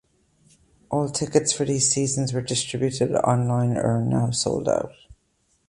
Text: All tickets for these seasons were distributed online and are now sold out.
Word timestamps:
All 0.89 1.09
tickets 1.09 1.53
for 1.53 1.63
these 1.63 1.91
seasons 1.93 2.33
were 2.33 2.41
distributed 2.41 3.11
online 3.21 3.77
and 3.77 3.83
are 3.83 4.01
now 4.01 4.31
sold 4.31 4.67
out. 4.67 4.93